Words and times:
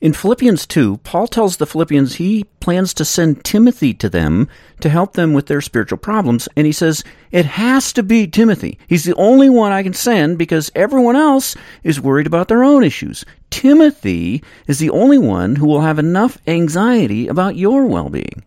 In 0.00 0.14
Philippians 0.14 0.66
2, 0.66 0.96
Paul 1.04 1.26
tells 1.26 1.58
the 1.58 1.66
Philippians 1.66 2.14
he 2.14 2.44
plans 2.58 2.94
to 2.94 3.04
send 3.04 3.44
Timothy 3.44 3.92
to 3.92 4.08
them 4.08 4.48
to 4.80 4.88
help 4.88 5.12
them 5.12 5.34
with 5.34 5.44
their 5.44 5.60
spiritual 5.60 5.98
problems, 5.98 6.48
and 6.56 6.66
he 6.66 6.72
says, 6.72 7.04
It 7.30 7.44
has 7.44 7.92
to 7.92 8.02
be 8.02 8.26
Timothy. 8.26 8.78
He's 8.86 9.04
the 9.04 9.14
only 9.16 9.50
one 9.50 9.72
I 9.72 9.82
can 9.82 9.92
send 9.92 10.38
because 10.38 10.72
everyone 10.74 11.16
else 11.16 11.54
is 11.84 12.00
worried 12.00 12.26
about 12.26 12.48
their 12.48 12.64
own 12.64 12.82
issues. 12.82 13.26
Timothy 13.50 14.42
is 14.66 14.78
the 14.78 14.88
only 14.88 15.18
one 15.18 15.56
who 15.56 15.66
will 15.66 15.82
have 15.82 15.98
enough 15.98 16.38
anxiety 16.46 17.28
about 17.28 17.56
your 17.56 17.84
well 17.84 18.08
being. 18.08 18.42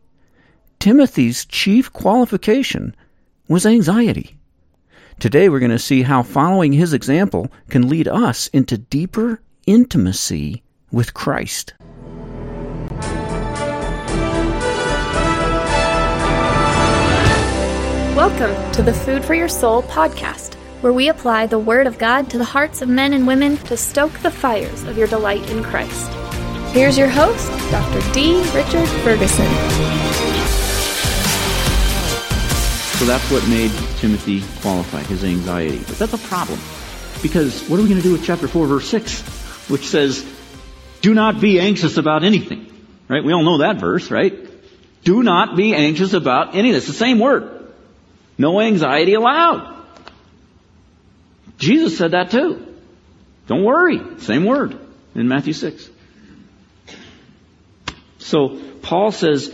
Timothy's 0.80 1.46
chief 1.46 1.94
qualification 1.94 2.96
was 3.48 3.68
anxiety. 3.68 4.40
Today 5.20 5.50
we're 5.50 5.60
going 5.60 5.70
to 5.70 5.78
see 5.78 6.02
how 6.02 6.24
following 6.24 6.74
his 6.74 6.94
example 6.94 7.52
can 7.70 7.90
lead 7.90 8.08
us 8.08 8.48
into 8.48 8.76
deeper 8.76 9.40
intimacy 9.68 10.63
with 10.94 11.14
Christ. 11.14 11.74
Welcome 18.16 18.72
to 18.74 18.84
the 18.84 18.94
Food 18.94 19.26
for 19.26 19.34
Your 19.34 19.50
Soul 19.50 19.82
podcast, 19.84 20.54
where 20.82 20.94
we 20.94 21.10
apply 21.10 21.48
the 21.48 21.58
Word 21.58 21.88
of 21.88 21.98
God 21.98 22.30
to 22.30 22.38
the 22.38 22.46
hearts 22.46 22.84
of 22.84 22.88
men 22.88 23.12
and 23.14 23.26
women 23.26 23.58
to 23.58 23.76
stoke 23.76 24.14
the 24.20 24.30
fires 24.30 24.84
of 24.84 24.98
your 24.98 25.08
delight 25.08 25.50
in 25.50 25.64
Christ. 25.64 26.12
Here's 26.74 26.98
your 26.98 27.10
host, 27.10 27.50
Dr. 27.72 28.00
D. 28.14 28.40
Richard 28.54 28.88
Ferguson. 29.04 29.48
So 33.00 33.06
that's 33.06 33.30
what 33.32 33.48
made 33.50 33.72
Timothy 33.98 34.42
qualify, 34.62 35.02
his 35.04 35.24
anxiety. 35.24 35.80
But 35.80 35.98
that's 35.98 36.14
a 36.14 36.20
problem. 36.20 36.60
Because 37.22 37.68
what 37.68 37.80
are 37.80 37.84
we 37.84 37.90
going 37.90 38.02
to 38.02 38.08
do 38.08 38.12
with 38.12 38.24
chapter 38.24 38.48
4, 38.48 38.68
verse 38.68 38.88
6, 38.90 39.70
which 39.70 39.88
says, 39.88 40.24
do 41.04 41.14
not 41.14 41.42
be 41.42 41.60
anxious 41.60 41.98
about 41.98 42.24
anything. 42.24 42.66
Right? 43.10 43.24
We 43.24 43.34
all 43.34 43.44
know 43.44 43.58
that 43.60 43.76
verse, 43.76 44.10
right? 44.10 44.34
Do 45.04 45.22
not 45.22 45.58
be 45.58 45.76
anxious 45.76 46.14
about 46.14 46.56
anything. 46.56 46.78
It's 46.78 46.88
the 46.88 46.94
same 46.94 47.20
word. 47.20 47.72
No 48.38 48.62
anxiety 48.62 49.14
allowed. 49.14 49.70
Jesus 51.58 51.98
said 51.98 52.12
that 52.12 52.32
too. 52.32 52.66
Don't 53.48 53.66
worry. 53.66 54.20
Same 54.20 54.46
word 54.46 54.80
in 55.14 55.28
Matthew 55.28 55.52
6. 55.52 55.90
So 58.20 58.62
Paul 58.82 59.12
says, 59.12 59.54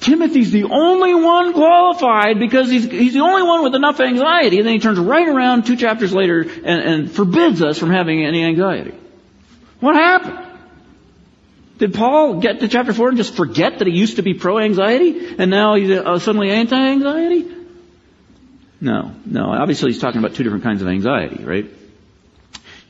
Timothy's 0.00 0.50
the 0.50 0.64
only 0.64 1.14
one 1.14 1.54
qualified 1.54 2.38
because 2.38 2.68
he's, 2.70 2.84
he's 2.84 3.14
the 3.14 3.20
only 3.20 3.42
one 3.42 3.64
with 3.64 3.74
enough 3.74 4.00
anxiety. 4.00 4.58
And 4.58 4.66
then 4.66 4.74
he 4.74 4.80
turns 4.80 4.98
right 4.98 5.26
around 5.26 5.64
two 5.64 5.76
chapters 5.76 6.12
later 6.12 6.42
and, 6.42 6.82
and 6.82 7.10
forbids 7.10 7.62
us 7.62 7.78
from 7.78 7.90
having 7.90 8.22
any 8.22 8.44
anxiety. 8.44 8.94
What 9.80 9.94
happened? 9.96 10.47
Did 11.78 11.94
Paul 11.94 12.40
get 12.40 12.60
to 12.60 12.68
chapter 12.68 12.92
4 12.92 13.10
and 13.10 13.16
just 13.16 13.34
forget 13.34 13.78
that 13.78 13.86
he 13.86 13.94
used 13.94 14.16
to 14.16 14.22
be 14.22 14.34
pro-anxiety 14.34 15.36
and 15.38 15.50
now 15.50 15.76
he's 15.76 15.90
uh, 15.90 16.18
suddenly 16.18 16.50
anti-anxiety? 16.50 17.54
No, 18.80 19.12
no. 19.24 19.44
Obviously 19.50 19.92
he's 19.92 20.00
talking 20.00 20.18
about 20.18 20.34
two 20.34 20.42
different 20.42 20.64
kinds 20.64 20.82
of 20.82 20.88
anxiety, 20.88 21.44
right? 21.44 21.66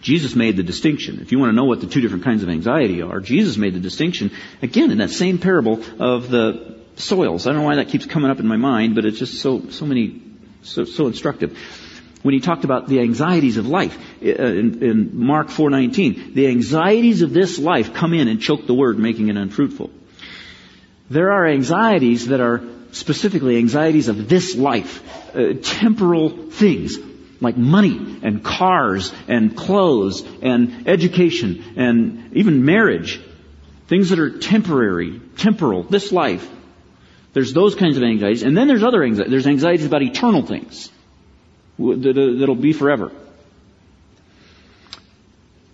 Jesus 0.01 0.35
made 0.35 0.57
the 0.57 0.63
distinction. 0.63 1.21
If 1.21 1.33
you 1.33 1.39
want 1.39 1.51
to 1.51 1.57
know 1.57 1.65
what 1.65 1.81
the 1.81 1.87
two 1.87 2.01
different 2.01 2.25
kinds 2.25 2.43
of 2.43 2.49
anxiety 2.49 3.03
are, 3.03 3.21
Jesus 3.21 3.57
made 3.57 3.75
the 3.75 3.81
distinction, 3.81 4.31
again, 4.63 4.91
in 4.91 4.99
that 4.99 5.11
same 5.11 5.39
parable 5.39 5.83
of 6.01 6.31
the 6.31 6.79
soils. 6.97 7.47
I 7.47 7.53
don't 7.53 7.61
know 7.61 7.67
why 7.67 7.77
that 7.77 7.89
keeps 7.89 8.07
coming 8.07 8.31
up 8.31 8.39
in 8.39 8.47
my 8.47 8.57
mind, 8.57 8.95
but 8.95 9.05
it's 9.05 9.19
just 9.19 9.41
so, 9.41 9.69
so 9.71 9.87
many, 9.87 10.23
so, 10.63 10.85
so 10.85 11.09
instructive 11.09 11.59
when 12.29 12.35
he 12.35 12.41
talked 12.41 12.65
about 12.65 12.87
the 12.89 13.01
anxieties 13.01 13.57
of 13.57 13.67
life 13.67 13.97
uh, 14.23 14.27
in, 14.27 14.83
in 14.83 15.19
Mark 15.19 15.49
4:19. 15.49 16.35
The 16.35 16.49
anxieties 16.49 17.23
of 17.23 17.33
this 17.33 17.59
life 17.59 17.95
come 17.95 18.13
in 18.13 18.29
and 18.29 18.39
choke 18.39 18.67
the 18.67 18.75
word, 18.75 18.99
making 18.99 19.29
it 19.29 19.39
unfruitful. 19.39 19.89
There 21.09 21.33
are 21.33 21.47
anxieties 21.47 22.27
that 22.27 22.43
are 22.43 22.61
specifically 22.93 23.57
anxieties 23.57 24.09
of 24.09 24.29
this 24.29 24.55
life, 24.55 25.03
uh, 25.35 25.55
temporal 25.63 26.29
things 26.29 26.99
like 27.41 27.57
money 27.57 28.19
and 28.23 28.45
cars 28.45 29.11
and 29.27 29.57
clothes 29.57 30.23
and 30.43 30.87
education 30.87 31.65
and 31.79 32.37
even 32.37 32.63
marriage, 32.67 33.23
things 33.87 34.11
that 34.11 34.19
are 34.19 34.39
temporary, 34.39 35.19
temporal, 35.39 35.83
this 35.85 36.13
life. 36.13 36.47
There's 37.33 37.55
those 37.55 37.75
kinds 37.75 37.97
of 37.97 38.03
anxieties, 38.03 38.43
and 38.43 38.55
then 38.55 38.69
there's 38.69 38.85
other 38.85 39.03
anxieties. 39.03 39.31
There's 39.31 39.47
anxieties 39.47 39.87
about 39.87 40.03
eternal 40.03 40.45
things 40.45 40.91
that'll 41.79 42.55
be 42.55 42.73
forever. 42.73 43.13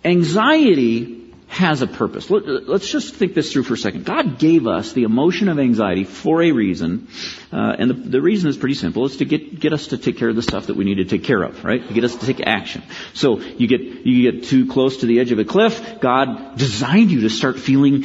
Anxiety 0.03 1.25
has 1.47 1.81
a 1.81 1.87
purpose. 1.87 2.29
Let's 2.29 2.89
just 2.89 3.15
think 3.15 3.33
this 3.33 3.53
through 3.53 3.63
for 3.63 3.75
a 3.75 3.77
second. 3.77 4.05
God 4.05 4.39
gave 4.39 4.67
us 4.67 4.91
the 4.93 5.03
emotion 5.03 5.47
of 5.47 5.57
anxiety 5.57 6.03
for 6.03 6.43
a 6.43 6.51
reason, 6.51 7.07
uh, 7.51 7.75
and 7.79 7.89
the, 7.89 7.93
the, 7.93 8.21
reason 8.21 8.49
is 8.49 8.57
pretty 8.57 8.75
simple. 8.75 9.05
It's 9.05 9.17
to 9.17 9.25
get 9.25 9.59
get 9.59 9.71
us 9.71 9.87
to 9.87 9.97
take 9.97 10.17
care 10.17 10.27
of 10.27 10.35
the 10.35 10.41
stuff 10.41 10.67
that 10.67 10.75
we 10.75 10.83
need 10.83 10.95
to 10.95 11.05
take 11.05 11.23
care 11.23 11.41
of, 11.41 11.63
right? 11.63 11.87
To 11.87 11.93
get 11.93 12.03
us 12.03 12.15
to 12.15 12.25
take 12.25 12.45
action. 12.45 12.83
So 13.13 13.39
you 13.39 13.67
get 13.67 13.81
you 13.81 14.31
get 14.31 14.45
too 14.45 14.67
close 14.67 14.97
to 14.97 15.05
the 15.05 15.19
edge 15.19 15.31
of 15.31 15.39
a 15.39 15.45
cliff. 15.45 16.01
God 16.01 16.57
designed 16.57 17.11
you 17.11 17.21
to 17.21 17.29
start 17.29 17.57
feeling 17.57 18.03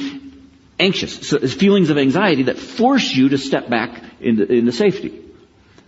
anxious. 0.78 1.28
So 1.28 1.36
it's 1.36 1.54
feelings 1.54 1.90
of 1.90 1.98
anxiety 1.98 2.44
that 2.44 2.58
force 2.58 3.12
you 3.12 3.30
to 3.30 3.38
step 3.38 3.68
back 3.68 4.02
into, 4.20 4.50
into 4.50 4.72
safety. 4.72 5.29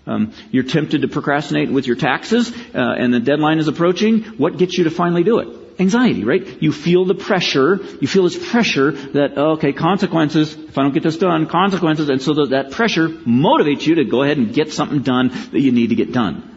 Um, 0.07 0.33
you're 0.51 0.65
tempted 0.65 1.03
to 1.03 1.09
procrastinate 1.09 1.71
with 1.71 1.87
your 1.87 1.97
taxes, 1.97 2.53
uh, 2.75 2.79
and 2.79 3.15
the 3.15 3.21
deadline 3.21 3.59
is 3.59 3.69
approaching. 3.69 4.23
What 4.37 4.57
gets 4.57 4.77
you 4.77 4.85
to 4.85 4.91
finally 4.91 5.23
do 5.23 5.39
it? 5.39 5.49
Anxiety, 5.79 6.25
right? 6.25 6.61
You 6.61 6.73
feel 6.73 7.05
the 7.05 7.15
pressure. 7.15 7.79
You 8.01 8.09
feel 8.09 8.25
this 8.25 8.51
pressure 8.51 8.91
that 8.91 9.35
oh, 9.37 9.53
okay, 9.53 9.73
consequences. 9.73 10.55
If 10.55 10.77
I 10.77 10.83
don't 10.83 10.93
get 10.93 11.03
this 11.03 11.17
done, 11.19 11.47
consequences, 11.47 12.09
and 12.09 12.21
so 12.21 12.35
that, 12.35 12.51
that 12.51 12.71
pressure 12.73 13.09
motivates 13.09 13.87
you 13.87 13.97
to 13.97 14.05
go 14.05 14.23
ahead 14.23 14.39
and 14.39 14.53
get 14.53 14.73
something 14.73 15.03
done 15.03 15.29
that 15.29 15.61
you 15.61 15.73
need 15.73 15.91
to 15.91 15.95
get 15.95 16.13
done. 16.13 16.49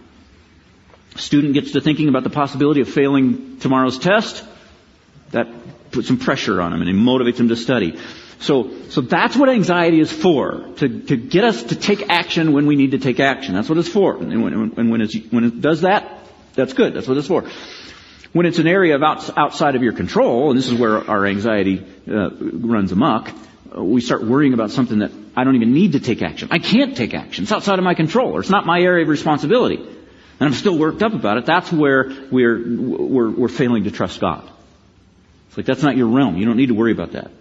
Student 1.15 1.53
gets 1.53 1.71
to 1.71 1.81
thinking 1.81 2.09
about 2.09 2.23
the 2.23 2.29
possibility 2.29 2.81
of 2.81 2.89
failing 2.89 3.57
tomorrow's 3.59 3.99
test. 3.99 4.43
That 5.31 5.47
puts 5.91 6.07
some 6.07 6.17
pressure 6.17 6.61
on 6.61 6.73
him 6.73 6.81
and 6.81 6.89
it 6.89 6.95
motivates 6.95 7.39
him 7.39 7.49
to 7.49 7.55
study. 7.55 7.97
So, 8.39 8.71
so 8.89 9.01
that's 9.01 9.35
what 9.35 9.49
anxiety 9.49 9.99
is 9.99 10.11
for, 10.11 10.65
to, 10.77 10.99
to 11.03 11.17
get 11.17 11.43
us 11.43 11.63
to 11.63 11.75
take 11.75 12.09
action 12.09 12.53
when 12.53 12.65
we 12.65 12.75
need 12.75 12.91
to 12.91 12.99
take 12.99 13.19
action. 13.19 13.53
That's 13.53 13.69
what 13.69 13.77
it's 13.77 13.89
for. 13.89 14.17
And 14.17 14.43
when, 14.43 14.53
and 14.53 14.91
when, 14.91 15.01
when 15.31 15.43
it 15.43 15.61
does 15.61 15.81
that, 15.81 16.19
that's 16.53 16.73
good. 16.73 16.93
That's 16.93 17.07
what 17.07 17.17
it's 17.17 17.27
for. 17.27 17.45
When 18.33 18.45
it's 18.45 18.59
an 18.59 18.67
area 18.67 18.95
of 18.95 19.03
out, 19.03 19.37
outside 19.37 19.75
of 19.75 19.83
your 19.83 19.93
control, 19.93 20.49
and 20.49 20.59
this 20.59 20.67
is 20.67 20.73
where 20.73 21.09
our 21.09 21.25
anxiety 21.25 21.85
uh, 22.07 22.29
runs 22.31 22.91
amok, 22.91 23.31
uh, 23.75 23.83
we 23.83 24.01
start 24.01 24.23
worrying 24.23 24.53
about 24.53 24.71
something 24.71 24.99
that 24.99 25.11
I 25.35 25.43
don't 25.43 25.55
even 25.55 25.73
need 25.73 25.93
to 25.93 25.99
take 25.99 26.21
action. 26.21 26.49
I 26.51 26.59
can't 26.59 26.95
take 26.95 27.13
action. 27.13 27.43
It's 27.43 27.51
outside 27.51 27.79
of 27.79 27.85
my 27.85 27.93
control, 27.93 28.35
or 28.35 28.41
it's 28.41 28.49
not 28.49 28.65
my 28.65 28.81
area 28.81 29.03
of 29.03 29.09
responsibility. 29.09 29.77
And 29.77 30.47
I'm 30.49 30.53
still 30.53 30.77
worked 30.77 31.01
up 31.01 31.13
about 31.13 31.37
it. 31.37 31.45
That's 31.45 31.71
where 31.71 32.11
we're, 32.29 32.61
we're, 32.77 33.31
we're 33.31 33.47
failing 33.47 33.85
to 33.85 33.91
trust 33.91 34.19
God. 34.19 34.49
It's 35.47 35.57
like, 35.57 35.65
that's 35.65 35.83
not 35.83 35.95
your 35.95 36.07
realm. 36.07 36.35
You 36.35 36.45
don't 36.45 36.57
need 36.57 36.67
to 36.67 36.75
worry 36.75 36.91
about 36.91 37.13
that. 37.13 37.31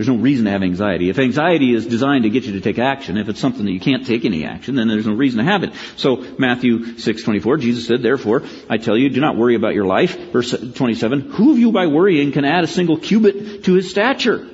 There's 0.00 0.08
no 0.08 0.16
reason 0.16 0.46
to 0.46 0.50
have 0.52 0.62
anxiety. 0.62 1.10
If 1.10 1.18
anxiety 1.18 1.74
is 1.74 1.84
designed 1.84 2.24
to 2.24 2.30
get 2.30 2.44
you 2.44 2.52
to 2.52 2.62
take 2.62 2.78
action, 2.78 3.18
if 3.18 3.28
it's 3.28 3.38
something 3.38 3.66
that 3.66 3.70
you 3.70 3.80
can't 3.80 4.06
take 4.06 4.24
any 4.24 4.46
action, 4.46 4.74
then 4.74 4.88
there's 4.88 5.06
no 5.06 5.12
reason 5.12 5.44
to 5.44 5.44
have 5.44 5.62
it. 5.62 5.74
So 5.96 6.24
Matthew 6.38 6.96
6:24, 6.96 7.58
Jesus 7.58 7.84
said, 7.84 8.00
"Therefore, 8.00 8.42
I 8.70 8.78
tell 8.78 8.96
you, 8.96 9.10
do 9.10 9.20
not 9.20 9.36
worry 9.36 9.56
about 9.56 9.74
your 9.74 9.84
life." 9.84 10.32
Verse 10.32 10.54
27, 10.74 11.20
"Who 11.32 11.52
of 11.52 11.58
you 11.58 11.70
by 11.70 11.86
worrying 11.88 12.32
can 12.32 12.46
add 12.46 12.64
a 12.64 12.66
single 12.66 12.96
cubit 12.96 13.64
to 13.64 13.74
his 13.74 13.90
stature?" 13.90 14.46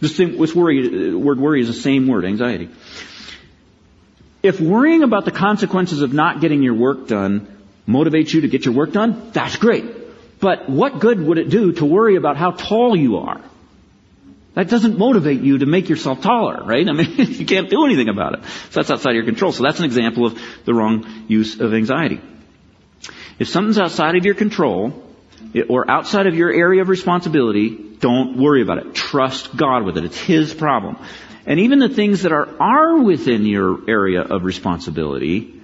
This, 0.00 0.16
thing, 0.16 0.38
this 0.38 0.56
worry, 0.56 1.14
word 1.14 1.38
worry 1.38 1.60
is 1.60 1.66
the 1.66 1.74
same 1.74 2.06
word, 2.06 2.24
anxiety. 2.24 2.70
If 4.42 4.58
worrying 4.58 5.02
about 5.02 5.26
the 5.26 5.32
consequences 5.32 6.00
of 6.00 6.14
not 6.14 6.40
getting 6.40 6.62
your 6.62 6.72
work 6.72 7.08
done 7.08 7.46
motivates 7.86 8.32
you 8.32 8.40
to 8.40 8.48
get 8.48 8.64
your 8.64 8.72
work 8.72 8.94
done, 8.94 9.20
that's 9.34 9.58
great. 9.58 9.84
But 10.40 10.70
what 10.70 10.98
good 10.98 11.20
would 11.20 11.36
it 11.36 11.50
do 11.50 11.72
to 11.72 11.84
worry 11.84 12.16
about 12.16 12.38
how 12.38 12.52
tall 12.52 12.96
you 12.96 13.18
are? 13.18 13.42
That 14.56 14.70
doesn't 14.70 14.98
motivate 14.98 15.42
you 15.42 15.58
to 15.58 15.66
make 15.66 15.90
yourself 15.90 16.22
taller, 16.22 16.64
right? 16.64 16.88
I 16.88 16.92
mean, 16.92 17.14
you 17.18 17.44
can't 17.44 17.68
do 17.68 17.84
anything 17.84 18.08
about 18.08 18.38
it. 18.38 18.44
So 18.70 18.80
that's 18.80 18.90
outside 18.90 19.10
of 19.10 19.16
your 19.16 19.26
control. 19.26 19.52
So 19.52 19.62
that's 19.62 19.80
an 19.80 19.84
example 19.84 20.24
of 20.24 20.40
the 20.64 20.72
wrong 20.72 21.26
use 21.28 21.60
of 21.60 21.74
anxiety. 21.74 22.22
If 23.38 23.48
something's 23.48 23.78
outside 23.78 24.16
of 24.16 24.24
your 24.24 24.34
control, 24.34 25.02
or 25.68 25.90
outside 25.90 26.26
of 26.26 26.34
your 26.34 26.50
area 26.50 26.80
of 26.80 26.88
responsibility, 26.88 27.76
don't 28.00 28.38
worry 28.38 28.62
about 28.62 28.78
it. 28.78 28.94
Trust 28.94 29.54
God 29.54 29.84
with 29.84 29.98
it. 29.98 30.04
It's 30.04 30.18
His 30.18 30.54
problem. 30.54 30.96
And 31.44 31.60
even 31.60 31.78
the 31.78 31.90
things 31.90 32.22
that 32.22 32.32
are, 32.32 32.48
are 32.58 33.02
within 33.02 33.44
your 33.44 33.88
area 33.88 34.22
of 34.22 34.42
responsibility, 34.42 35.60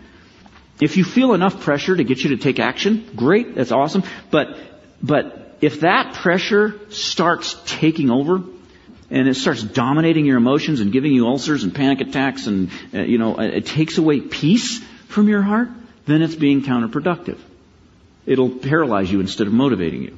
if 0.82 0.98
you 0.98 1.04
feel 1.04 1.32
enough 1.32 1.62
pressure 1.62 1.96
to 1.96 2.04
get 2.04 2.22
you 2.22 2.36
to 2.36 2.36
take 2.36 2.60
action, 2.60 3.08
great, 3.16 3.54
that's 3.54 3.72
awesome. 3.72 4.02
But, 4.30 4.58
but 5.02 5.56
if 5.62 5.80
that 5.80 6.12
pressure 6.12 6.78
starts 6.90 7.56
taking 7.64 8.10
over, 8.10 8.42
and 9.12 9.28
it 9.28 9.34
starts 9.34 9.62
dominating 9.62 10.24
your 10.24 10.38
emotions 10.38 10.80
and 10.80 10.90
giving 10.90 11.12
you 11.12 11.26
ulcers 11.26 11.64
and 11.64 11.74
panic 11.74 12.00
attacks 12.00 12.46
and, 12.46 12.70
uh, 12.94 13.00
you 13.00 13.18
know, 13.18 13.38
it 13.38 13.66
takes 13.66 13.98
away 13.98 14.22
peace 14.22 14.78
from 15.08 15.28
your 15.28 15.42
heart, 15.42 15.68
then 16.06 16.22
it's 16.22 16.34
being 16.34 16.62
counterproductive. 16.62 17.38
It'll 18.24 18.48
paralyze 18.48 19.12
you 19.12 19.20
instead 19.20 19.46
of 19.46 19.52
motivating 19.52 20.02
you. 20.02 20.16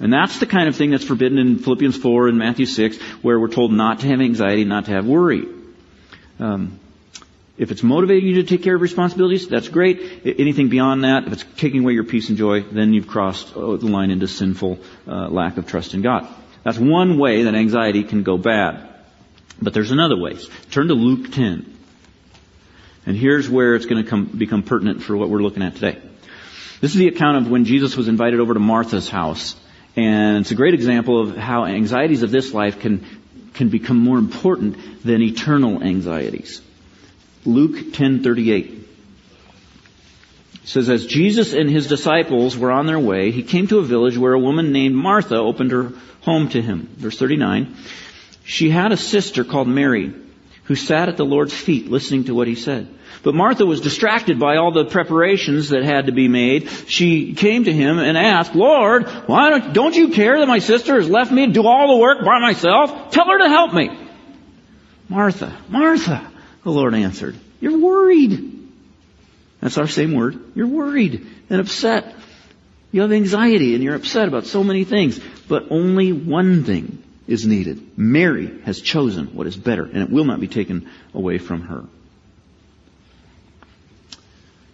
And 0.00 0.10
that's 0.10 0.38
the 0.38 0.46
kind 0.46 0.66
of 0.66 0.76
thing 0.76 0.90
that's 0.90 1.04
forbidden 1.04 1.38
in 1.38 1.58
Philippians 1.58 1.98
4 1.98 2.28
and 2.28 2.38
Matthew 2.38 2.66
6, 2.66 2.96
where 3.20 3.38
we're 3.38 3.48
told 3.48 3.70
not 3.70 4.00
to 4.00 4.06
have 4.08 4.20
anxiety, 4.20 4.64
not 4.64 4.86
to 4.86 4.92
have 4.92 5.06
worry. 5.06 5.46
Um, 6.40 6.80
if 7.58 7.70
it's 7.70 7.82
motivating 7.82 8.28
you 8.28 8.36
to 8.36 8.44
take 8.44 8.62
care 8.62 8.74
of 8.74 8.80
responsibilities, 8.80 9.46
that's 9.46 9.68
great. 9.68 10.22
Anything 10.24 10.70
beyond 10.70 11.04
that, 11.04 11.26
if 11.26 11.34
it's 11.34 11.44
taking 11.58 11.82
away 11.82 11.92
your 11.92 12.04
peace 12.04 12.30
and 12.30 12.38
joy, 12.38 12.62
then 12.62 12.94
you've 12.94 13.06
crossed 13.06 13.54
uh, 13.54 13.76
the 13.76 13.86
line 13.86 14.10
into 14.10 14.26
sinful 14.26 14.78
uh, 15.06 15.28
lack 15.28 15.58
of 15.58 15.66
trust 15.66 15.92
in 15.92 16.00
God. 16.00 16.26
That's 16.64 16.78
one 16.78 17.18
way 17.18 17.44
that 17.44 17.54
anxiety 17.54 18.02
can 18.02 18.22
go 18.22 18.36
bad. 18.36 18.88
But 19.62 19.74
there's 19.74 19.90
another 19.90 20.16
way. 20.16 20.36
Turn 20.70 20.88
to 20.88 20.94
Luke 20.94 21.30
10. 21.30 21.72
And 23.06 23.16
here's 23.16 23.48
where 23.48 23.74
it's 23.74 23.86
going 23.86 24.02
to 24.02 24.08
come, 24.08 24.24
become 24.24 24.62
pertinent 24.62 25.02
for 25.02 25.16
what 25.16 25.28
we're 25.28 25.42
looking 25.42 25.62
at 25.62 25.74
today. 25.74 26.00
This 26.80 26.92
is 26.92 26.98
the 26.98 27.08
account 27.08 27.36
of 27.36 27.50
when 27.50 27.64
Jesus 27.64 27.96
was 27.96 28.08
invited 28.08 28.40
over 28.40 28.54
to 28.54 28.60
Martha's 28.60 29.08
house. 29.08 29.54
And 29.94 30.38
it's 30.38 30.50
a 30.50 30.54
great 30.54 30.74
example 30.74 31.20
of 31.20 31.36
how 31.36 31.66
anxieties 31.66 32.22
of 32.22 32.30
this 32.30 32.52
life 32.52 32.80
can, 32.80 33.06
can 33.52 33.68
become 33.68 33.98
more 33.98 34.18
important 34.18 35.04
than 35.04 35.22
eternal 35.22 35.82
anxieties. 35.82 36.60
Luke 37.44 37.92
10:38 37.92 38.84
says 40.64 40.88
as 40.88 41.06
Jesus 41.06 41.52
and 41.52 41.70
his 41.70 41.86
disciples 41.86 42.56
were 42.56 42.72
on 42.72 42.86
their 42.86 42.98
way, 42.98 43.30
he 43.30 43.42
came 43.42 43.66
to 43.68 43.78
a 43.78 43.84
village 43.84 44.16
where 44.16 44.32
a 44.32 44.40
woman 44.40 44.72
named 44.72 44.94
Martha 44.94 45.36
opened 45.36 45.70
her 45.70 45.92
home 46.22 46.48
to 46.50 46.62
him. 46.62 46.88
Verse 46.96 47.18
39. 47.18 47.76
She 48.44 48.70
had 48.70 48.92
a 48.92 48.96
sister 48.96 49.44
called 49.44 49.68
Mary 49.68 50.14
who 50.64 50.74
sat 50.74 51.08
at 51.08 51.16
the 51.16 51.24
Lord's 51.24 51.54
feet 51.54 51.90
listening 51.90 52.24
to 52.24 52.34
what 52.34 52.48
he 52.48 52.54
said. 52.54 52.88
But 53.22 53.34
Martha 53.34 53.64
was 53.64 53.80
distracted 53.80 54.38
by 54.38 54.56
all 54.56 54.72
the 54.72 54.86
preparations 54.86 55.70
that 55.70 55.84
had 55.84 56.06
to 56.06 56.12
be 56.12 56.28
made. 56.28 56.68
She 56.88 57.34
came 57.34 57.64
to 57.64 57.72
him 57.72 57.98
and 57.98 58.16
asked, 58.16 58.54
Lord, 58.54 59.06
why 59.26 59.50
don't, 59.50 59.72
don't 59.72 59.96
you 59.96 60.08
care 60.08 60.38
that 60.38 60.48
my 60.48 60.58
sister 60.58 60.96
has 60.96 61.08
left 61.08 61.30
me 61.30 61.46
to 61.46 61.52
do 61.52 61.66
all 61.66 61.94
the 61.94 62.00
work 62.00 62.24
by 62.24 62.38
myself? 62.38 63.10
Tell 63.10 63.26
her 63.26 63.38
to 63.38 63.48
help 63.48 63.74
me. 63.74 63.90
Martha, 65.08 65.56
Martha, 65.68 66.30
the 66.62 66.70
Lord 66.70 66.94
answered, 66.94 67.36
you're 67.60 67.78
worried. 67.78 68.53
That's 69.64 69.78
our 69.78 69.88
same 69.88 70.12
word. 70.12 70.38
You're 70.54 70.66
worried 70.66 71.26
and 71.48 71.58
upset. 71.58 72.14
You 72.92 73.00
have 73.00 73.12
anxiety 73.12 73.74
and 73.74 73.82
you're 73.82 73.94
upset 73.94 74.28
about 74.28 74.44
so 74.44 74.62
many 74.62 74.84
things. 74.84 75.18
But 75.48 75.68
only 75.70 76.12
one 76.12 76.64
thing 76.64 77.02
is 77.26 77.46
needed. 77.46 77.96
Mary 77.98 78.60
has 78.64 78.82
chosen 78.82 79.28
what 79.28 79.46
is 79.46 79.56
better 79.56 79.84
and 79.84 80.02
it 80.02 80.10
will 80.10 80.26
not 80.26 80.38
be 80.38 80.48
taken 80.48 80.90
away 81.14 81.38
from 81.38 81.62
her. 81.62 81.84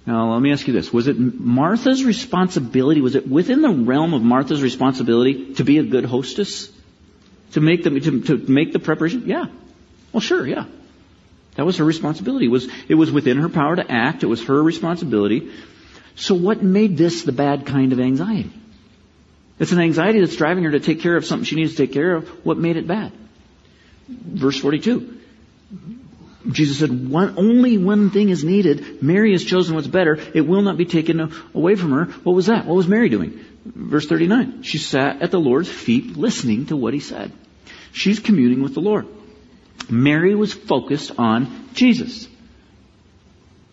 Now, 0.06 0.32
let 0.32 0.42
me 0.42 0.50
ask 0.50 0.66
you 0.66 0.72
this. 0.72 0.92
Was 0.92 1.06
it 1.06 1.16
Martha's 1.16 2.04
responsibility, 2.04 3.00
was 3.00 3.14
it 3.14 3.28
within 3.28 3.62
the 3.62 3.70
realm 3.70 4.12
of 4.12 4.22
Martha's 4.22 4.60
responsibility 4.60 5.54
to 5.54 5.62
be 5.62 5.78
a 5.78 5.84
good 5.84 6.04
hostess? 6.04 6.68
To 7.52 7.60
make 7.60 7.84
the, 7.84 7.90
to, 8.00 8.20
to 8.22 8.36
make 8.38 8.72
the 8.72 8.80
preparation? 8.80 9.22
Yeah. 9.26 9.46
Well, 10.12 10.20
sure, 10.20 10.44
yeah. 10.44 10.64
That 11.60 11.66
was 11.66 11.76
her 11.76 11.84
responsibility. 11.84 12.46
It 12.46 12.48
was, 12.48 12.68
it 12.88 12.94
was 12.94 13.12
within 13.12 13.36
her 13.36 13.50
power 13.50 13.76
to 13.76 13.84
act. 13.86 14.22
It 14.22 14.28
was 14.28 14.42
her 14.46 14.62
responsibility. 14.62 15.52
So 16.14 16.34
what 16.34 16.62
made 16.62 16.96
this 16.96 17.24
the 17.24 17.32
bad 17.32 17.66
kind 17.66 17.92
of 17.92 18.00
anxiety? 18.00 18.50
It's 19.58 19.70
an 19.70 19.78
anxiety 19.78 20.20
that's 20.20 20.36
driving 20.36 20.64
her 20.64 20.70
to 20.70 20.80
take 20.80 21.00
care 21.00 21.18
of 21.18 21.26
something 21.26 21.44
she 21.44 21.56
needs 21.56 21.72
to 21.72 21.76
take 21.76 21.92
care 21.92 22.14
of. 22.14 22.26
What 22.46 22.56
made 22.56 22.78
it 22.78 22.86
bad? 22.86 23.12
Verse 24.08 24.58
42. 24.58 25.18
Jesus 26.50 26.78
said, 26.78 27.10
one, 27.10 27.34
only 27.36 27.76
one 27.76 28.08
thing 28.08 28.30
is 28.30 28.42
needed. 28.42 29.02
Mary 29.02 29.32
has 29.32 29.44
chosen 29.44 29.74
what's 29.74 29.86
better. 29.86 30.18
It 30.32 30.48
will 30.48 30.62
not 30.62 30.78
be 30.78 30.86
taken 30.86 31.30
away 31.54 31.74
from 31.74 31.90
her. 31.90 32.06
What 32.24 32.34
was 32.34 32.46
that? 32.46 32.64
What 32.64 32.74
was 32.74 32.88
Mary 32.88 33.10
doing? 33.10 33.38
Verse 33.66 34.06
39. 34.06 34.62
She 34.62 34.78
sat 34.78 35.20
at 35.20 35.30
the 35.30 35.38
Lord's 35.38 35.68
feet 35.68 36.16
listening 36.16 36.64
to 36.68 36.76
what 36.76 36.94
he 36.94 37.00
said. 37.00 37.32
She's 37.92 38.18
communing 38.18 38.62
with 38.62 38.72
the 38.72 38.80
Lord. 38.80 39.06
Mary 39.88 40.34
was 40.34 40.52
focused 40.52 41.12
on 41.18 41.68
Jesus. 41.74 42.28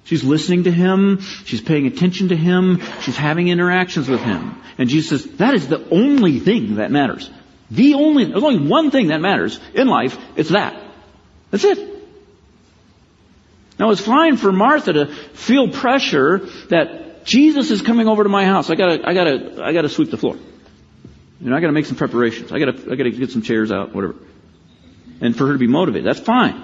She's 0.05 0.23
listening 0.23 0.63
to 0.63 0.71
him. 0.71 1.19
She's 1.45 1.59
paying 1.59 1.85
attention 1.85 2.29
to 2.29 2.35
him. 2.35 2.81
She's 3.01 3.17
having 3.17 3.49
interactions 3.49 4.07
with 4.07 4.21
him. 4.21 4.61
And 4.77 4.89
Jesus 4.89 5.23
says, 5.23 5.37
that 5.37 5.53
is 5.53 5.67
the 5.67 5.85
only 5.89 6.39
thing 6.39 6.75
that 6.75 6.91
matters. 6.91 7.29
The 7.69 7.95
only, 7.95 8.25
there's 8.25 8.43
only 8.43 8.67
one 8.67 8.91
thing 8.91 9.07
that 9.07 9.19
matters 9.19 9.59
in 9.73 9.87
life. 9.87 10.17
It's 10.37 10.49
that. 10.49 10.81
That's 11.51 11.65
it. 11.65 11.95
Now 13.77 13.91
it's 13.91 14.01
fine 14.01 14.37
for 14.37 14.51
Martha 14.51 14.93
to 14.93 15.05
feel 15.07 15.69
pressure 15.69 16.47
that 16.69 17.25
Jesus 17.25 17.69
is 17.69 17.81
coming 17.81 18.07
over 18.07 18.23
to 18.23 18.29
my 18.29 18.45
house. 18.45 18.69
I 18.69 18.75
gotta, 18.75 19.07
I 19.07 19.13
gotta, 19.13 19.63
I 19.63 19.73
gotta 19.73 19.89
sweep 19.89 20.09
the 20.09 20.17
floor. 20.17 20.37
You 21.41 21.49
know, 21.49 21.55
I 21.55 21.59
gotta 21.59 21.73
make 21.73 21.85
some 21.85 21.97
preparations. 21.97 22.51
I 22.51 22.59
gotta, 22.59 22.91
I 22.91 22.95
gotta 22.95 23.11
get 23.11 23.31
some 23.31 23.41
chairs 23.41 23.71
out, 23.71 23.93
whatever. 23.93 24.15
And 25.21 25.35
for 25.35 25.47
her 25.47 25.53
to 25.53 25.59
be 25.59 25.67
motivated. 25.67 26.05
That's 26.05 26.19
fine. 26.19 26.63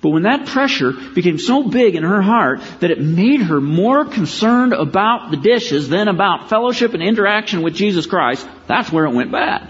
But 0.00 0.10
when 0.10 0.24
that 0.24 0.46
pressure 0.46 0.92
became 0.92 1.38
so 1.38 1.68
big 1.68 1.94
in 1.94 2.02
her 2.02 2.20
heart 2.20 2.60
that 2.80 2.90
it 2.90 3.00
made 3.00 3.40
her 3.42 3.60
more 3.60 4.04
concerned 4.04 4.72
about 4.72 5.30
the 5.30 5.36
dishes 5.36 5.88
than 5.88 6.08
about 6.08 6.48
fellowship 6.48 6.92
and 6.94 7.02
interaction 7.02 7.62
with 7.62 7.74
Jesus 7.74 8.06
Christ, 8.06 8.46
that's 8.66 8.90
where 8.90 9.04
it 9.04 9.14
went 9.14 9.30
bad. 9.30 9.68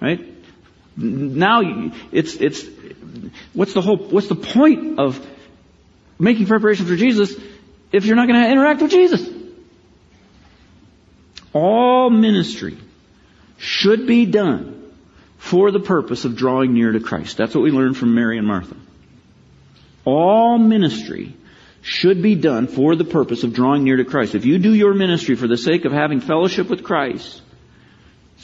Right? 0.00 0.20
Now 0.94 1.62
it's, 2.12 2.34
it's, 2.34 2.64
what's 3.54 3.72
the 3.72 3.80
whole, 3.80 3.96
what's 3.96 4.28
the 4.28 4.34
point 4.34 4.98
of 4.98 5.26
making 6.18 6.46
preparation 6.46 6.86
for 6.86 6.96
Jesus 6.96 7.34
if 7.92 8.04
you're 8.06 8.16
not 8.16 8.28
going 8.28 8.42
to 8.42 8.50
interact 8.50 8.80
with 8.80 8.90
Jesus. 8.90 9.28
All 11.52 12.10
ministry 12.10 12.78
should 13.58 14.06
be 14.06 14.26
done 14.26 14.81
for 15.42 15.72
the 15.72 15.80
purpose 15.80 16.24
of 16.24 16.36
drawing 16.36 16.72
near 16.72 16.92
to 16.92 17.00
Christ. 17.00 17.36
That's 17.36 17.52
what 17.52 17.64
we 17.64 17.72
learned 17.72 17.96
from 17.96 18.14
Mary 18.14 18.38
and 18.38 18.46
Martha. 18.46 18.76
All 20.04 20.56
ministry 20.56 21.34
should 21.82 22.22
be 22.22 22.36
done 22.36 22.68
for 22.68 22.94
the 22.94 23.04
purpose 23.04 23.42
of 23.42 23.52
drawing 23.52 23.82
near 23.82 23.96
to 23.96 24.04
Christ. 24.04 24.36
If 24.36 24.44
you 24.44 24.60
do 24.60 24.72
your 24.72 24.94
ministry 24.94 25.34
for 25.34 25.48
the 25.48 25.56
sake 25.56 25.84
of 25.84 25.90
having 25.90 26.20
fellowship 26.20 26.70
with 26.70 26.84
Christ, 26.84 27.42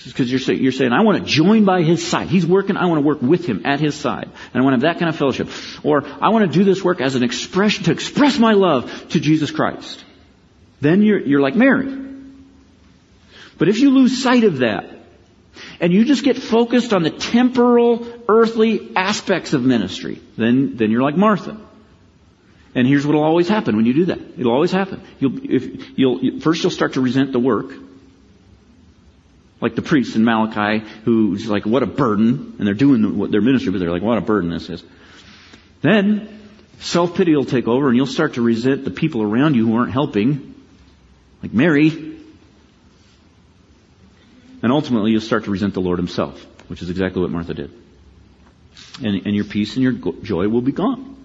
because 0.05 0.31
you're, 0.31 0.57
you're 0.57 0.73
saying, 0.73 0.93
I 0.93 1.05
want 1.05 1.19
to 1.19 1.25
join 1.25 1.65
by 1.65 1.83
his 1.83 2.05
side. 2.05 2.27
He's 2.27 2.45
working, 2.45 2.77
I 2.77 2.87
want 2.87 3.01
to 3.01 3.07
work 3.07 3.23
with 3.23 3.47
him 3.47 3.63
at 3.65 3.79
his 3.79 3.95
side. 3.95 4.29
And 4.53 4.61
I 4.61 4.65
want 4.65 4.81
to 4.81 4.85
have 4.85 4.95
that 4.95 4.99
kind 4.99 5.09
of 5.09 5.17
fellowship. 5.17 5.49
Or 5.85 6.05
I 6.05 6.31
want 6.31 6.51
to 6.51 6.59
do 6.59 6.65
this 6.65 6.83
work 6.83 7.01
as 7.01 7.15
an 7.15 7.23
expression, 7.23 7.85
to 7.85 7.93
express 7.93 8.41
my 8.41 8.55
love 8.55 9.09
to 9.11 9.21
Jesus 9.21 9.53
Christ. 9.53 10.05
Then 10.81 11.03
you're, 11.03 11.21
you're 11.21 11.41
like 11.41 11.55
Mary. 11.55 12.07
But 13.57 13.69
if 13.69 13.79
you 13.79 13.91
lose 13.91 14.21
sight 14.21 14.43
of 14.43 14.59
that, 14.59 14.98
and 15.81 15.93
you 15.93 16.05
just 16.05 16.25
get 16.25 16.37
focused 16.37 16.93
on 16.93 17.03
the 17.03 17.11
temporal, 17.11 18.07
earthly 18.29 18.95
aspects 18.97 19.53
of 19.53 19.63
ministry, 19.63 20.21
then, 20.37 20.77
then 20.77 20.91
you're 20.91 21.03
like 21.03 21.17
Martha. 21.17 21.57
And 22.75 22.87
here's 22.87 23.07
what'll 23.07 23.23
always 23.23 23.49
happen 23.49 23.77
when 23.77 23.87
you 23.87 23.95
do 23.95 24.05
that. 24.07 24.19
It'll 24.39 24.53
always 24.53 24.73
happen. 24.73 25.03
You'll, 25.19 25.39
if, 25.43 25.99
you'll, 25.99 26.41
first 26.41 26.63
you'll 26.63 26.71
start 26.71 26.95
to 26.95 27.01
resent 27.01 27.33
the 27.33 27.39
work. 27.39 27.73
Like 29.61 29.75
the 29.75 29.83
priests 29.83 30.15
in 30.15 30.25
Malachi 30.25 30.87
who's 31.05 31.49
like, 31.49 31.67
what 31.67 31.83
a 31.83 31.87
burden. 31.87 32.57
And 32.59 32.67
they're 32.67 32.75
doing 32.75 33.31
their 33.31 33.41
ministry, 33.41 33.73
but 33.73 33.79
they're 33.79 33.91
like, 33.91 34.03
what 34.03 34.19
a 34.19 34.21
burden 34.21 34.51
this 34.51 34.69
is. 34.69 34.85
Then, 35.81 36.29
self-pity 36.81 37.35
will 37.35 37.45
take 37.45 37.67
over 37.67 37.89
and 37.89 37.97
you'll 37.97 38.07
start 38.07 38.35
to 38.35 38.43
resent 38.43 38.85
the 38.85 38.91
people 38.91 39.23
around 39.23 39.55
you 39.55 39.67
who 39.67 39.77
aren't 39.77 39.93
helping. 39.93 40.55
Like 41.43 41.53
Mary. 41.53 42.18
And 44.63 44.73
ultimately 44.73 45.13
you'll 45.13 45.21
start 45.21 45.45
to 45.45 45.51
resent 45.51 45.75
the 45.75 45.81
Lord 45.81 45.99
himself, 45.99 46.45
which 46.69 46.83
is 46.83 46.91
exactly 46.91 47.23
what 47.23 47.31
Martha 47.31 47.55
did. 47.55 47.73
And, 49.03 49.27
and 49.27 49.35
your 49.35 49.45
peace 49.45 49.77
and 49.77 49.83
your 49.83 49.93
joy 49.93 50.49
will 50.49 50.63
be 50.63 50.73
gone. 50.73 51.17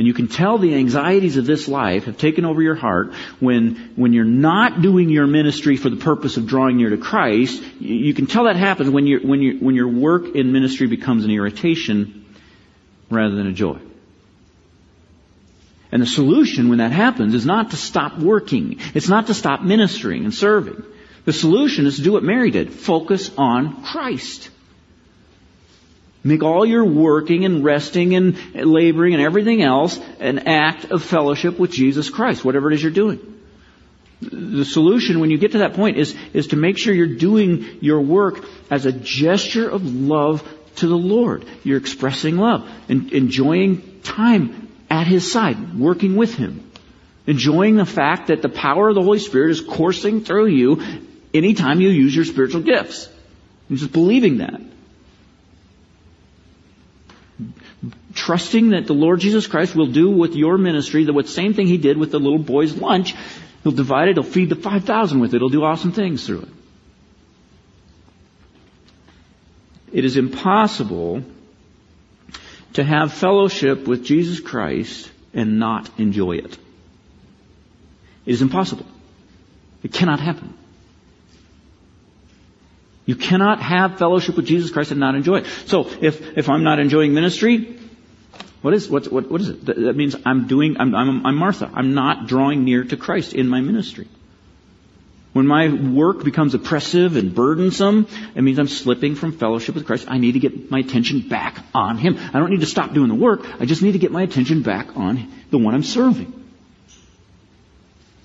And 0.00 0.06
you 0.06 0.14
can 0.14 0.28
tell 0.28 0.56
the 0.56 0.76
anxieties 0.76 1.36
of 1.36 1.44
this 1.44 1.68
life 1.68 2.04
have 2.04 2.16
taken 2.16 2.46
over 2.46 2.62
your 2.62 2.74
heart 2.74 3.12
when, 3.38 3.92
when 3.96 4.14
you're 4.14 4.24
not 4.24 4.80
doing 4.80 5.10
your 5.10 5.26
ministry 5.26 5.76
for 5.76 5.90
the 5.90 5.96
purpose 5.96 6.38
of 6.38 6.46
drawing 6.46 6.78
near 6.78 6.88
to 6.88 6.96
Christ. 6.96 7.62
You 7.80 8.14
can 8.14 8.26
tell 8.26 8.44
that 8.44 8.56
happens 8.56 8.88
when, 8.88 9.06
you 9.06 9.20
when, 9.20 9.42
you 9.42 9.58
when 9.58 9.74
your 9.74 9.88
work 9.88 10.34
in 10.34 10.52
ministry 10.52 10.86
becomes 10.86 11.26
an 11.26 11.30
irritation 11.30 12.24
rather 13.10 13.34
than 13.34 13.46
a 13.46 13.52
joy. 13.52 13.78
And 15.92 16.00
the 16.00 16.06
solution 16.06 16.68
when 16.68 16.78
that 16.78 16.92
happens 16.92 17.34
is 17.34 17.44
not 17.44 17.72
to 17.72 17.76
stop 17.76 18.18
working. 18.18 18.78
It's 18.94 19.08
not 19.08 19.26
to 19.26 19.34
stop 19.34 19.60
ministering 19.60 20.24
and 20.24 20.32
serving. 20.32 20.82
The 21.24 21.32
solution 21.32 21.86
is 21.86 21.96
to 21.96 22.02
do 22.02 22.12
what 22.12 22.22
Mary 22.22 22.50
did. 22.50 22.72
Focus 22.72 23.30
on 23.36 23.82
Christ. 23.84 24.50
Make 26.22 26.42
all 26.42 26.66
your 26.66 26.84
working 26.84 27.44
and 27.44 27.64
resting 27.64 28.14
and 28.14 28.36
laboring 28.54 29.14
and 29.14 29.22
everything 29.22 29.62
else 29.62 29.98
an 30.18 30.40
act 30.40 30.86
of 30.86 31.02
fellowship 31.02 31.58
with 31.58 31.70
Jesus 31.70 32.10
Christ, 32.10 32.44
whatever 32.44 32.70
it 32.70 32.74
is 32.74 32.82
you're 32.82 32.92
doing. 32.92 33.38
The 34.20 34.66
solution 34.66 35.20
when 35.20 35.30
you 35.30 35.38
get 35.38 35.52
to 35.52 35.58
that 35.58 35.74
point 35.74 35.96
is, 35.96 36.14
is 36.34 36.48
to 36.48 36.56
make 36.56 36.76
sure 36.76 36.92
you're 36.92 37.16
doing 37.16 37.78
your 37.80 38.02
work 38.02 38.44
as 38.70 38.84
a 38.84 38.92
gesture 38.92 39.68
of 39.68 39.82
love 39.94 40.46
to 40.76 40.86
the 40.86 40.96
Lord. 40.96 41.46
You're 41.64 41.78
expressing 41.78 42.36
love 42.36 42.68
and 42.88 43.12
enjoying 43.12 44.00
time 44.02 44.68
at 44.90 45.06
His 45.06 45.30
side, 45.30 45.78
working 45.78 46.16
with 46.16 46.34
Him. 46.34 46.70
Enjoying 47.26 47.76
the 47.76 47.86
fact 47.86 48.26
that 48.26 48.42
the 48.42 48.48
power 48.50 48.90
of 48.90 48.94
the 48.94 49.02
Holy 49.02 49.20
Spirit 49.20 49.52
is 49.52 49.60
coursing 49.62 50.22
through 50.22 50.48
you 50.48 50.82
anytime 51.32 51.80
you 51.80 51.88
use 51.88 52.14
your 52.14 52.24
spiritual 52.24 52.62
gifts. 52.62 53.08
Just 53.70 53.92
believing 53.92 54.38
that. 54.38 54.60
Trusting 58.14 58.70
that 58.70 58.86
the 58.86 58.92
Lord 58.92 59.20
Jesus 59.20 59.46
Christ 59.46 59.74
will 59.74 59.86
do 59.86 60.10
with 60.10 60.34
your 60.34 60.58
ministry 60.58 61.04
the 61.04 61.22
same 61.24 61.54
thing 61.54 61.66
he 61.66 61.78
did 61.78 61.96
with 61.96 62.10
the 62.10 62.18
little 62.18 62.38
boy's 62.38 62.74
lunch. 62.74 63.14
He'll 63.62 63.72
divide 63.72 64.08
it, 64.08 64.16
he'll 64.16 64.22
feed 64.22 64.48
the 64.48 64.56
5,000 64.56 65.20
with 65.20 65.34
it, 65.34 65.38
he'll 65.38 65.48
do 65.48 65.62
awesome 65.64 65.92
things 65.92 66.26
through 66.26 66.42
it. 66.42 66.48
It 69.92 70.04
is 70.04 70.16
impossible 70.16 71.24
to 72.74 72.84
have 72.84 73.12
fellowship 73.12 73.86
with 73.86 74.04
Jesus 74.04 74.40
Christ 74.40 75.10
and 75.34 75.58
not 75.58 75.90
enjoy 75.98 76.36
it. 76.36 76.58
It 78.26 78.32
is 78.32 78.42
impossible. 78.42 78.86
It 79.82 79.92
cannot 79.92 80.20
happen. 80.20 80.54
You 83.10 83.16
cannot 83.16 83.60
have 83.60 83.98
fellowship 83.98 84.36
with 84.36 84.46
Jesus 84.46 84.70
Christ 84.70 84.92
and 84.92 85.00
not 85.00 85.16
enjoy 85.16 85.38
it. 85.38 85.46
So 85.66 85.90
if, 86.00 86.38
if 86.38 86.48
I'm 86.48 86.62
not 86.62 86.78
enjoying 86.78 87.12
ministry, 87.12 87.76
what 88.62 88.72
is, 88.72 88.88
what, 88.88 89.10
what, 89.10 89.28
what 89.28 89.40
is 89.40 89.48
it? 89.48 89.64
That 89.64 89.96
means 89.96 90.14
I'm 90.24 90.46
doing, 90.46 90.76
I'm, 90.78 90.94
I'm, 90.94 91.26
I'm 91.26 91.34
Martha. 91.34 91.68
I'm 91.74 91.92
not 91.94 92.28
drawing 92.28 92.62
near 92.62 92.84
to 92.84 92.96
Christ 92.96 93.34
in 93.34 93.48
my 93.48 93.62
ministry. 93.62 94.06
When 95.32 95.44
my 95.44 95.66
work 95.72 96.22
becomes 96.22 96.54
oppressive 96.54 97.16
and 97.16 97.34
burdensome, 97.34 98.06
it 98.36 98.42
means 98.42 98.60
I'm 98.60 98.68
slipping 98.68 99.16
from 99.16 99.36
fellowship 99.36 99.74
with 99.74 99.86
Christ. 99.86 100.06
I 100.08 100.18
need 100.18 100.34
to 100.34 100.38
get 100.38 100.70
my 100.70 100.78
attention 100.78 101.28
back 101.28 101.58
on 101.74 101.98
Him. 101.98 102.16
I 102.16 102.38
don't 102.38 102.50
need 102.50 102.60
to 102.60 102.66
stop 102.66 102.94
doing 102.94 103.08
the 103.08 103.16
work. 103.16 103.44
I 103.60 103.64
just 103.64 103.82
need 103.82 103.94
to 103.94 103.98
get 103.98 104.12
my 104.12 104.22
attention 104.22 104.62
back 104.62 104.96
on 104.96 105.32
the 105.50 105.58
one 105.58 105.74
I'm 105.74 105.82
serving. 105.82 106.32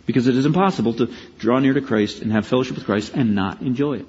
Because 0.05 0.27
it 0.27 0.35
is 0.35 0.45
impossible 0.45 0.93
to 0.93 1.11
draw 1.39 1.57
near 1.57 1.73
to 1.73 1.81
Christ 1.81 2.21
and 2.21 2.31
have 2.31 2.45
fellowship 2.45 2.75
with 2.75 2.85
Christ 2.85 3.13
and 3.15 3.33
not 3.33 3.63
enjoy 3.63 3.93
it. 4.01 4.05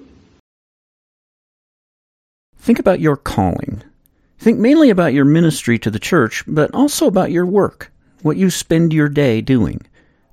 Think 2.66 2.80
about 2.80 2.98
your 2.98 3.16
calling. 3.16 3.80
Think 4.40 4.58
mainly 4.58 4.90
about 4.90 5.12
your 5.12 5.24
ministry 5.24 5.78
to 5.78 5.88
the 5.88 6.00
church, 6.00 6.42
but 6.48 6.74
also 6.74 7.06
about 7.06 7.30
your 7.30 7.46
work, 7.46 7.92
what 8.22 8.36
you 8.36 8.50
spend 8.50 8.92
your 8.92 9.08
day 9.08 9.40
doing, 9.40 9.82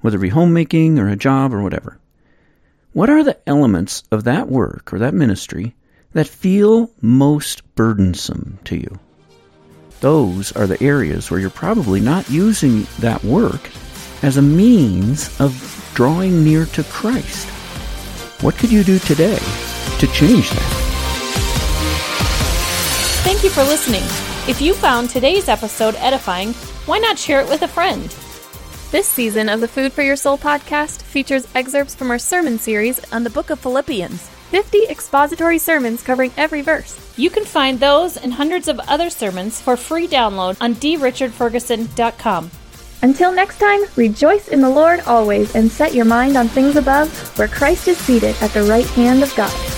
whether 0.02 0.18
it 0.18 0.22
be 0.22 0.30
homemaking 0.30 0.98
or 0.98 1.10
a 1.10 1.16
job 1.16 1.54
or 1.54 1.62
whatever. 1.62 2.00
What 2.92 3.12
are 3.12 3.24
the 3.24 3.38
elements 3.48 4.02
of 4.12 4.24
that 4.24 4.50
work 4.50 4.92
or 4.92 4.98
that 4.98 5.13
ministry 5.13 5.75
that 6.13 6.28
feel 6.28 6.90
most 7.02 7.62
burdensome 7.75 8.58
to 8.63 8.78
you? 8.78 9.00
Those 10.00 10.52
are 10.54 10.66
the 10.66 10.82
areas 10.82 11.30
where 11.30 11.40
you're 11.40 11.52
probably 11.52 12.00
not 12.00 12.32
using 12.32 12.88
that 12.98 13.24
work 13.24 13.70
as 14.24 14.38
a 14.38 14.42
means 14.42 15.40
of 15.40 15.92
drawing 15.94 16.44
near 16.44 16.66
to 16.66 16.84
Christ. 16.86 17.48
What 18.42 18.58
could 18.58 18.72
you 18.72 18.84
do 18.84 18.98
today 18.98 19.38
to 20.00 20.08
change 20.08 20.50
that? 20.50 20.73
Thank 23.24 23.42
you 23.42 23.50
for 23.50 23.63
listening. 23.63 24.03
If 24.50 24.62
you 24.62 24.74
found 24.74 25.10
today's 25.10 25.48
episode 25.48 25.96
edifying, 25.96 26.51
why 26.86 27.00
not 27.00 27.18
share 27.18 27.39
it 27.39 27.48
with 27.48 27.62
a 27.62 27.68
friend? 27.70 28.03
This 28.92 29.08
season 29.08 29.48
of 29.48 29.62
the 29.62 29.68
Food 29.68 29.94
for 29.94 30.01
Your 30.01 30.18
Soul 30.18 30.38
podcast 30.38 31.01
features 31.03 31.48
excerpts 31.56 31.96
from 31.96 32.12
our 32.12 32.20
sermon 32.20 32.60
series 32.60 33.00
on 33.13 33.24
the 33.24 33.30
book 33.30 33.50
of 33.50 33.62
Philippians 33.62 34.27
50 34.51 34.88
expository 34.89 35.58
sermons 35.58 36.03
covering 36.03 36.34
every 36.36 36.62
verse. 36.62 37.00
You 37.18 37.30
can 37.30 37.46
find 37.46 37.80
those 37.80 38.18
and 38.18 38.34
hundreds 38.34 38.68
of 38.68 38.80
other 38.82 39.10
sermons 39.10 39.62
for 39.62 39.77
free 39.77 40.08
download 40.08 40.58
on 40.60 40.75
drichardferguson.com. 40.75 42.51
Until 43.03 43.32
next 43.32 43.58
time, 43.58 43.82
rejoice 43.96 44.50
in 44.50 44.60
the 44.60 44.70
Lord 44.70 45.00
always 45.08 45.56
and 45.56 45.72
set 45.72 45.94
your 45.94 46.06
mind 46.06 46.36
on 46.36 46.50
things 46.50 46.75
above, 46.75 47.10
where 47.39 47.48
Christ 47.48 47.88
is 47.88 47.98
seated 47.98 48.36
at 48.42 48.51
the 48.51 48.63
right 48.63 48.88
hand 48.88 49.24
of 49.24 49.34
God. 49.36 49.73